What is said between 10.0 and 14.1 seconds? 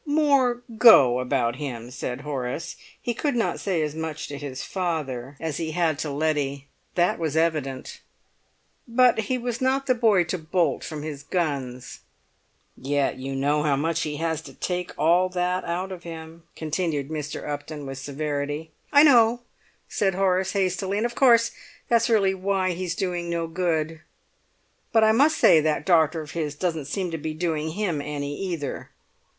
to bolt from his guns. "Yet you know how much